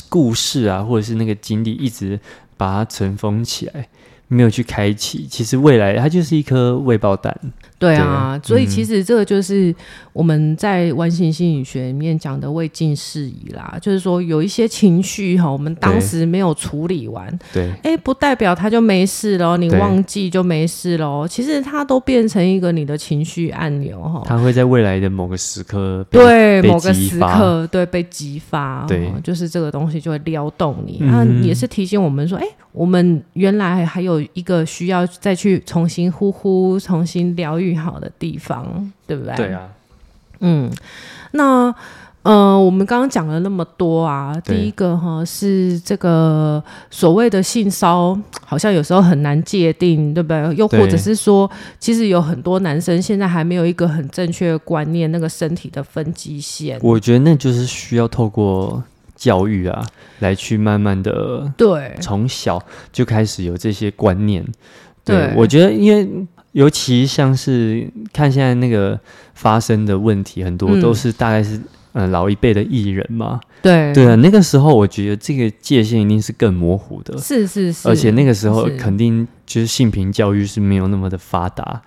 [0.09, 2.19] 故事啊，或者是那个经历一直
[2.57, 3.87] 把它尘封起来，
[4.29, 7.39] 没有去开启，其实未来它就是一颗未爆弹。
[7.79, 9.75] 对啊，对，所以其实这个就是
[10.15, 37.66] 我们在完形心理学里面讲的未尽事宜啦，就是说有一些情绪哈，我们当时没有处理完，对，哎，不代表它就没事喽，你忘记就没事喽，其实它都变成一个你的情绪按钮哈，它会在未来的某个时刻对某个时刻对被激发，对，就是这个东西就会撩动你，那、嗯、也是提醒我们说，哎，我们原来还有一个需要再去重新呼呼，重新疗愈。
[37.75, 39.35] 好的地方，对不对？
[39.35, 39.69] 对啊，
[40.41, 40.71] 嗯，
[41.33, 41.75] 那
[42.23, 50.55] 呃，我们刚刚讲了那么多啊，第一个哈是这个所谓的性骚，好像有时候很难界定，对不对？
[50.57, 51.49] 又或者是说，
[51.79, 56.77] 其实有很多男生现在还没有一个很正确的观念，那个身体的分界线。
[56.83, 58.83] 我觉得那就是需要透过
[59.15, 59.87] 教育啊，
[60.19, 62.61] 来去慢慢的对，从小
[62.93, 64.45] 就开始有这些观念。
[65.05, 66.27] 对，对我觉得，因为
[66.57, 68.99] 尤其像是看现在那个
[69.35, 71.61] 发生的问题，很多都是大概是。
[71.99, 73.91] 嗯，老一辈的艺人嘛，对。
[73.95, 81.81] 对啊，那个时候我觉得这个界限一定是更模糊的，是是是，而且那个时候肯定就是性平教育是没有那么的发达，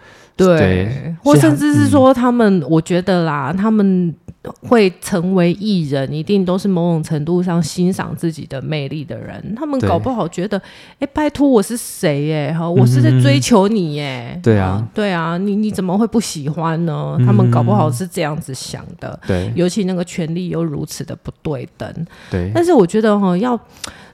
[0.45, 4.15] 对，对或甚至是说他们，嗯、我觉得啦，他们。
[4.61, 9.53] 会成为艺人，一定都是某种程度上欣赏自己的魅力的人。
[9.53, 10.59] 他们搞不好觉得，
[10.97, 12.55] 哎，拜托，我是谁耶？
[12.57, 14.39] 哈，我是在追求你耶。
[14.41, 17.17] 对啊，对啊，你你怎么会不喜欢呢？
[17.25, 19.19] 他们搞不好是这样子想的。
[19.27, 21.93] 对，尤其那个权力又如此的不对等。
[22.31, 23.59] 对，但是我觉得哈，要。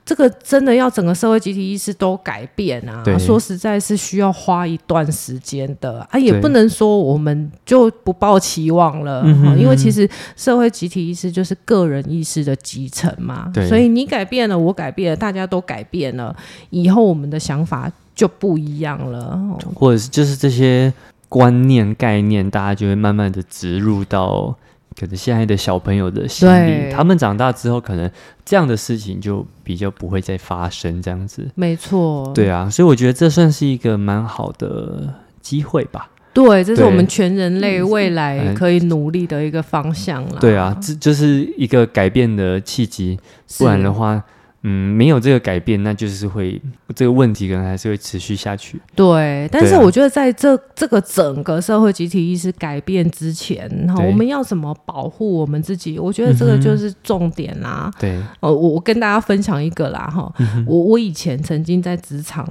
[0.06, 3.04] 这个真的要整个社会集体意识都改变啊！
[3.18, 13.52] 说实在是需要花一段时间的啊，也不能说我们就不抱期望了，嗯、因为其实社会集体意识就是个人意识的集成嘛。
[13.68, 16.36] 所以你改变了，我改变了，大家都改变了，
[16.70, 19.40] 以后我们的想法就不一样了，
[19.74, 20.94] 或者是就是这些
[21.28, 24.56] 观念概念，大家就会慢慢的植入到。
[24.98, 28.10] 可能现在的小朋友的心理，他们长大之后，可能
[28.46, 31.50] 这样的事情就比较不会再发生，这样子。
[31.56, 32.32] 没错。
[32.34, 36.10] 对啊，所以我觉得这算是一个蛮好的机会吧。
[36.34, 40.38] 对，这是我们全人类未来可以努力的一个方向了。
[40.40, 43.20] 对啊，这就是一个改变的契机，
[43.58, 44.24] 不然的话。
[44.68, 46.60] 嗯，没有这个改变，那就是会
[46.96, 48.82] 这个问题可能还是会持续下去。
[48.96, 56.00] 对，但是我觉得在这、啊、这个整个社会集体意识改变之前，哈，我们要怎么保护我们自己？
[56.00, 57.92] 我觉得这个就是重点啦。
[58.00, 62.44] 对、嗯，呃，我我跟大家分享一个啦，哈、嗯，我我以前曾经在职场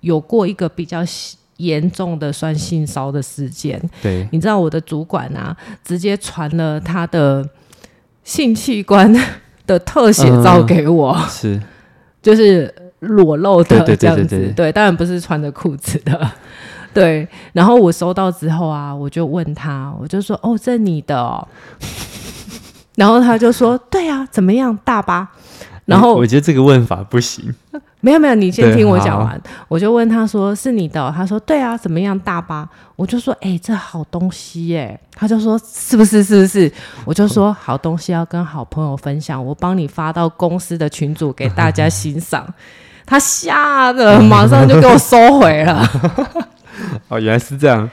[0.00, 1.04] 有过一个比较
[1.58, 3.80] 严重的算性骚的事件。
[4.02, 7.48] 对，你知道我的主管啊，直接传了他的
[8.24, 9.14] 性器官。
[9.70, 11.62] 的特写照给我，嗯、是，
[12.20, 16.30] 就是裸露的这样子，对，当然不是穿着裤子的，
[16.92, 17.26] 对。
[17.52, 21.46] 然后我收到之后啊，我就问他，我就说：“哦，这你的哦。”
[22.96, 25.30] 然后他就说：“对啊，怎么样，大吧？”
[25.90, 27.54] 然后我觉得这个问法不行。
[28.02, 29.38] 没有没有，你先听我讲完。
[29.68, 36.24] 我就问他说：“是你的？”他说：“对啊，怎么样，大巴？”我就说：“哎、欸，这好东西耶！”他就说：“是不是？
[36.24, 36.72] 是不是？”
[37.04, 42.46] 我就说：“好东西要跟好朋友分享，我帮你发到公司的群组给大家欣赏。”
[43.04, 45.86] 他吓得马上就给我收回了。
[47.08, 47.90] 哦，原来是这样。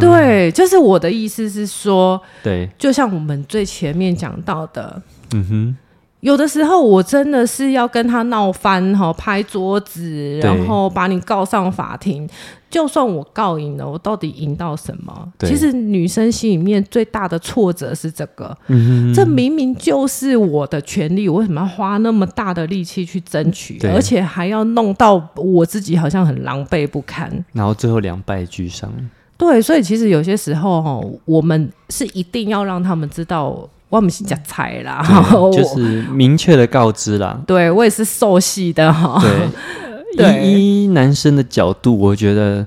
[0.00, 5.00] 对，就是我的意思是说，对，就像我们最前面讲到的，
[5.32, 5.76] 嗯哼。
[6.24, 12.26] 有的时候我真的是要跟他闹翻哈，拍桌子，然后把你告上法庭。
[12.70, 15.32] 就算我告赢了，我到底赢到什么？
[15.40, 18.56] 其实女生心里面最大的挫折是这个。
[18.68, 23.78] 嗯，这明明就是我的权利，我为什么要花那么大的力气去争取？
[23.88, 28.90] 而且还要弄到我自己好像很狼狈不堪，然后最后两败俱伤。
[29.36, 33.68] 对，所以其实有些时候哈，我们是一定要让他们知道。
[33.96, 35.02] 我们是讲菜啦，
[35.52, 37.40] 就是明确的告知啦。
[37.46, 39.22] 对，我也是受系的哈。
[40.16, 42.66] 对，以男生的角度，我觉得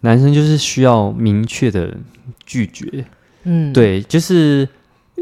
[0.00, 1.94] 男生就是需要明确的
[2.44, 3.04] 拒绝。
[3.44, 4.68] 嗯，对，就是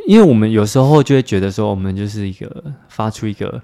[0.07, 3.63] 因为我们有时候就会觉得说，我们就是一个发出一个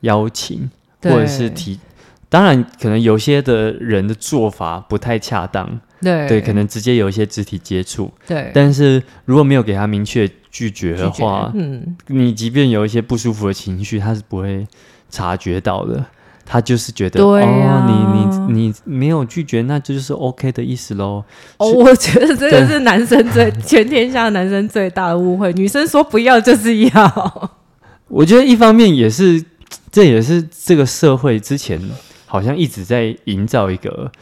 [0.00, 0.70] 邀请，
[1.02, 1.80] 或者是提。
[2.28, 5.80] 当然，可能有些的人的做法不太恰当。
[6.02, 8.12] 对，对，可能直接有一些肢体接触。
[8.26, 10.28] 对，但是如果没有给他明确。
[10.54, 14.66] 拒绝的话，嗯，你即便有一些不舒服的情绪，他是不会
[15.08, 16.04] 察觉到的。
[16.44, 21.24] 他就是觉得，对啊、哦，你你你没有拒绝，那这就是 OK 的意思喽。
[21.56, 25.50] 哦，我觉得这个是男生最 全天下男生最大的误会。
[25.54, 27.50] 女生说不要就是要。
[28.08, 29.42] 我觉得一方面也是，
[29.90, 31.80] 这也是这个社会之前
[32.26, 34.12] 好像一直在营造一个，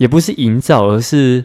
[0.00, 1.44] 也不是营造，而是。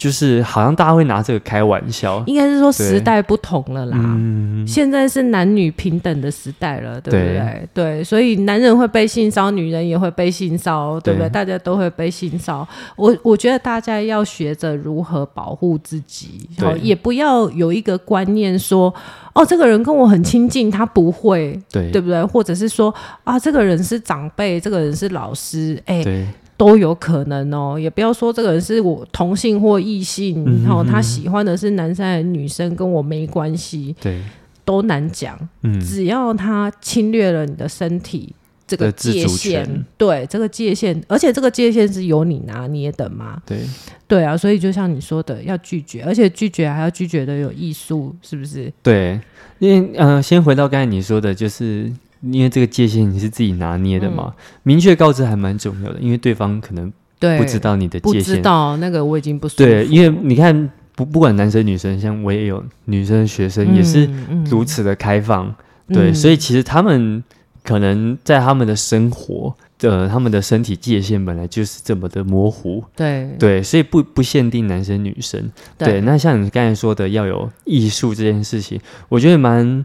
[0.00, 3.98] 就是好像大家会拿这个开玩笑，应该是说时代不同了啦。
[4.00, 7.34] 嗯，现在是男女平等的时代了，对不对？
[7.34, 11.28] 对，对，所以男人会被性骚，女人也会被性骚，对不对？
[11.28, 12.66] 大家都会被性骚。
[12.96, 18.90] 我我觉得大家要学着如何保护自己，好，也不要有一个观念说，
[19.34, 22.24] 哦，这个人跟我很亲近，他不会，对，对不对？
[22.24, 26.02] 或者是说，啊，这个人是长辈，这个人是老师，哎。
[26.60, 33.96] 对都有可能哦，也不要说这个人是我同性或异性，然后、嗯、他喜欢的是男生还是女生，跟我没关系。
[34.00, 34.20] 对，
[34.64, 35.38] 都难讲。
[35.62, 38.34] 嗯，只要他侵略了你的身体。
[38.66, 39.66] 这个界限，
[39.98, 43.42] 对这个界限，而且这个界限是由你拿捏的嘛？
[43.44, 43.58] 对，
[44.06, 48.72] 对啊，所以就像你说的，要拒绝，而且拒绝还要拒绝的有艺术，是不是？
[48.80, 49.20] 对，
[49.58, 51.90] 因为呃，先回到刚才你说的，就是
[52.22, 56.92] 因为这个界限你是自己拿捏的嘛，嗯、明确告知还蛮重要的，因为对方可能
[57.38, 64.08] 不知道你的界限，不知道那个我已经不对，因为你看不不管男生女生，像我也有女生的学生、嗯、也是
[64.46, 65.46] 如此的开放，
[65.88, 67.22] 嗯、对，所以其实他们。
[67.62, 73.28] 可能在他们的生活的、呃、他们的身体界限本来就是这么的模糊，对。
[73.38, 76.00] 对，所以不不限定男生女生，对，对。
[76.02, 79.84] 那像你刚才说的，要有艺术这件事情，我觉得蛮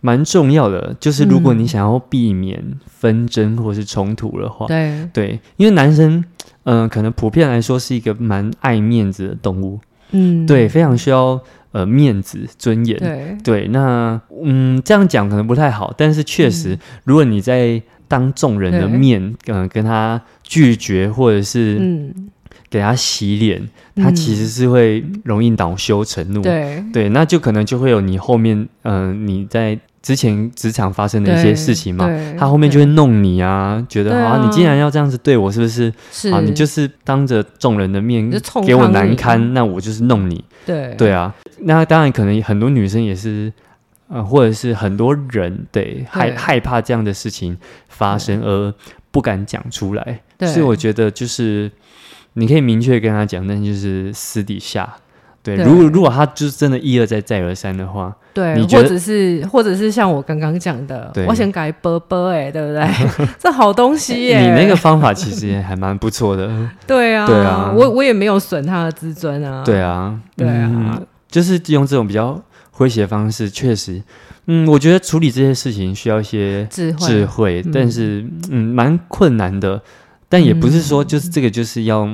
[0.00, 0.96] 蛮重要的。
[0.98, 5.08] 就是如果你想要避免纷争或是冲突的话，对。
[5.12, 6.24] 对，因为男生
[6.64, 9.78] 嗯、呃，可能普遍来说是一个蛮爱面子的动物，
[10.10, 11.40] 嗯，对，非常需要。
[11.72, 22.12] 呃，面子、尊严，对，对，那嗯，这样讲可能不太好，但是确实，嗯、如果你在当众人的面，嗯、呃，跟他拒绝或者是
[22.68, 23.60] 给他洗脸，
[23.94, 29.78] 嗯、他其实是会容易恼羞成怒，对，对，那就可能就会有你后面，嗯、呃，你在。
[30.02, 35.92] 之前职场发生的一些事情嘛，他后面就会弄你啊，觉得啊，你既然要这样子对我，是不是？
[36.12, 36.30] 是。
[36.30, 38.30] 啊，你就是当着众人的面
[38.64, 40.44] 给我难堪，那我就是弄你。
[40.64, 40.94] 对。
[40.96, 43.52] 对啊，那当然可能很多女生也是，
[44.08, 47.56] 呃，或者是很多人对害害怕这样的事情
[47.88, 48.72] 发生而
[49.10, 50.20] 不敢讲出来。
[50.40, 51.70] 所以我觉得就是
[52.34, 54.94] 你可以明确跟他讲，但就是私底下。
[55.42, 58.14] 对，如果如果他就是真的一而再再而三的话。
[58.34, 62.86] 对，或者是或者是像我刚刚讲的，我想改波波哎，对不对？
[63.38, 64.40] 这好东西耶！
[64.40, 66.50] 你那个 方法其实也还蛮不错的。
[66.86, 69.64] 对啊，对啊，我我也没有损他的自尊啊。
[69.64, 72.38] 对啊，对啊，嗯，就是用这种比较
[72.76, 74.02] 诙谐方式，确实，
[74.46, 79.80] 嗯，我觉得处理这些事情需要一些智慧，智慧，但是嗯，蛮困难的。
[80.28, 82.08] 但也不是说就是这个就是要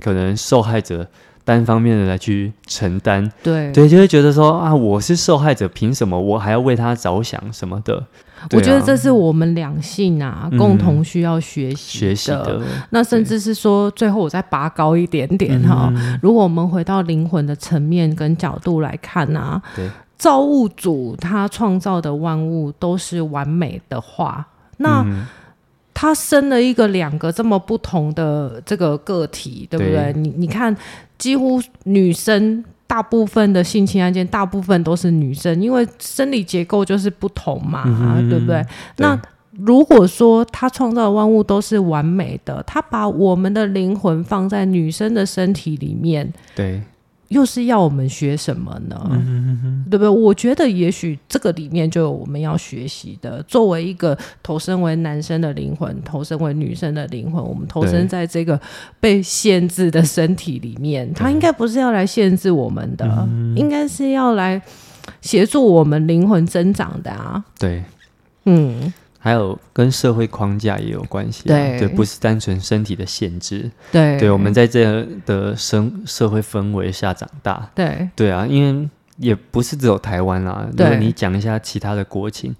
[0.00, 1.06] 可能受害者。
[1.44, 3.72] 单方面的来去承担，对。
[3.72, 8.04] 对，就会觉得说啊，我是受害者，凭什么我还要为他着想什么的？
[8.52, 12.60] 我觉得这是我们两性啊，嗯、共同需要学习学习的。
[12.90, 19.88] 那甚至是说，最后我再拔高一点点哈，对如果我们回到灵魂的层面跟角度来看啊，对
[20.18, 24.46] 造物主他创造的万物都是完美的话，
[24.78, 25.02] 那。
[25.06, 25.26] 嗯
[26.00, 30.12] 他生了一个两个这么不同的这个个体，对不对？
[30.12, 30.72] 对你你看，
[31.18, 38.62] 几乎女生大部分的性侵案件，大部分都是女生，因为生理结构就是不同嘛，嗯，对不对？
[38.62, 38.66] 对，
[38.98, 46.80] 那如果说他创造的万物都是完美的，他把我们的灵魂放在女生的身体里面，对。
[47.28, 48.98] 又是要我们学什么呢？
[49.10, 50.08] 嗯、哼哼对不对？
[50.08, 53.42] 我觉得也许这个里面就有我们要学习的。
[53.42, 58.58] 作为一个投身为男生的灵魂，投身为女生的灵魂，我们投身在这个
[58.98, 64.60] 被限制的身体里面，他应该不是要来限制我们的，嗯、应该是要来
[65.20, 67.44] 协助我们灵魂增长的啊。
[67.58, 67.82] 对，
[68.44, 68.92] 嗯。
[69.28, 82.56] 还有跟社会框架也有关系，对，对，不是单纯身体的限制，对，对，我们在这样的生社会氛围下长大，对，对啊，因为也不是只有台湾啦，如果你讲一下其他的国情，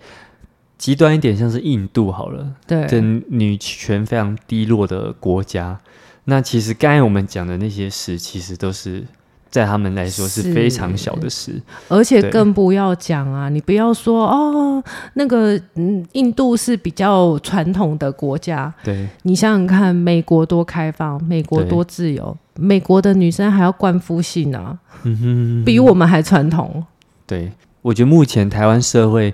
[0.77, 5.81] 极端一点，像是印度好了，对，这女权非常低落的国家，
[6.25, 9.07] 那其实刚才我们讲的那些事，其实都是。
[9.51, 13.49] 在他们来说是非常小的事，而且更不要讲啊！
[13.49, 14.84] 你不要说哦，
[15.14, 18.72] 那个嗯，印度是比较传统的国家。
[18.84, 26.84] 对，你想想看，美国多开放，美国多自由，美国的女生还要冠夫姓啊，嗯哼嗯哼，比我们还传统。
[27.26, 29.32] 对，我觉得目前台湾社会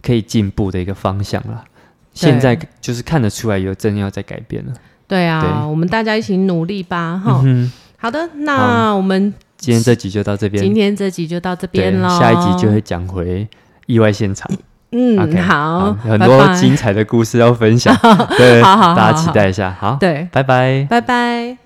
[0.00, 1.64] 可以进步的一个方向了，
[2.14, 4.72] 对现在就是看得出来有真要在改变了。
[5.08, 7.20] 对啊，对我们大家一起努力吧！
[7.24, 9.34] 哈，嗯、好的，那我们。
[9.66, 10.62] 今天这集就到这边。
[10.62, 12.08] 今天这集就到这边喽。
[12.08, 13.46] 下一集就会讲回
[13.86, 14.48] 意外现场。
[14.92, 17.92] 嗯，okay, 好，好，很多精彩的故事要分享。
[17.96, 19.76] 拜 拜对，好好，大家期待一下。
[19.78, 21.65] 好，对，拜拜，拜拜。